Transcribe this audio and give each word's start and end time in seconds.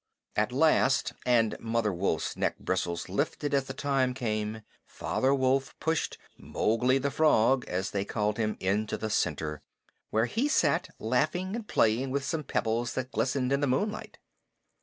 At 0.35 0.51
last 0.51 1.13
and 1.27 1.55
Mother 1.59 1.93
Wolf's 1.93 2.35
neck 2.35 2.57
bristles 2.57 3.07
lifted 3.07 3.53
as 3.53 3.65
the 3.65 3.75
time 3.75 4.15
came 4.15 4.63
Father 4.87 5.31
Wolf 5.31 5.75
pushed 5.79 6.17
"Mowgli 6.39 6.97
the 6.97 7.11
Frog," 7.11 7.65
as 7.67 7.91
they 7.91 8.03
called 8.03 8.37
him, 8.39 8.57
into 8.59 8.97
the 8.97 9.11
center, 9.11 9.61
where 10.09 10.25
he 10.25 10.47
sat 10.47 10.87
laughing 10.97 11.55
and 11.55 11.67
playing 11.67 12.09
with 12.09 12.23
some 12.23 12.43
pebbles 12.43 12.95
that 12.95 13.11
glistened 13.11 13.53
in 13.53 13.59
the 13.59 13.67
moonlight. 13.67 14.17